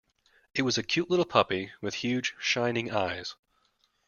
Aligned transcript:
It 0.55 0.63
was 0.63 0.79
a 0.79 0.83
cute 0.83 1.11
little 1.11 1.27
puppy, 1.27 1.73
with 1.79 1.93
huge 1.93 2.33
shining 2.39 2.89
eyes. 2.89 3.35